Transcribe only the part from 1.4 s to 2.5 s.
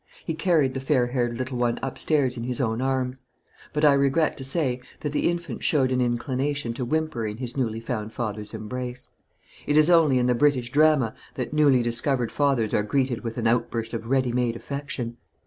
one up stairs in